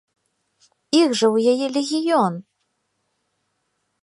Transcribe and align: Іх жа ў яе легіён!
Іх 0.99 1.09
жа 1.19 1.27
ў 1.35 1.37
яе 1.53 1.67
легіён! 1.75 2.33